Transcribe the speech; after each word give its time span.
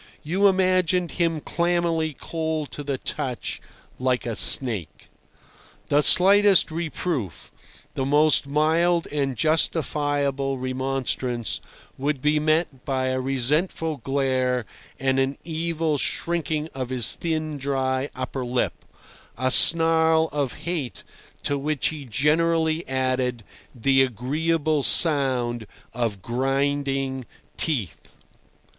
You 0.23 0.47
imagined 0.47 1.11
him 1.11 1.41
clammily 1.41 2.17
cold 2.17 2.71
to 2.71 2.83
the 2.83 2.97
touch, 2.97 3.61
like 3.99 4.25
a 4.25 4.35
snake. 4.35 5.09
The 5.89 6.01
slightest 6.01 6.71
reproof, 6.71 7.51
the 7.93 8.03
most 8.03 8.47
mild 8.47 9.05
and 9.11 9.35
justifiable 9.37 10.57
remonstrance, 10.57 11.61
would 11.99 12.19
be 12.19 12.39
met 12.39 12.83
by 12.83 13.09
a 13.09 13.21
resentful 13.21 13.97
glare 13.97 14.65
and 14.99 15.19
an 15.19 15.37
evil 15.43 15.99
shrinking 15.99 16.69
of 16.73 16.89
his 16.89 17.13
thin 17.13 17.59
dry 17.59 18.09
upper 18.15 18.43
lip, 18.43 18.83
a 19.37 19.51
snarl 19.51 20.29
of 20.31 20.53
hate 20.65 21.03
to 21.43 21.59
which 21.59 21.89
he 21.89 22.05
generally 22.05 22.87
added 22.87 23.43
the 23.75 24.01
agreeable 24.01 24.81
sound 24.81 25.67
of 25.93 26.23
grinding 26.23 27.23
teeth. 27.55 28.15